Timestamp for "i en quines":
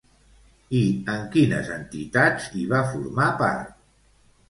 0.77-1.71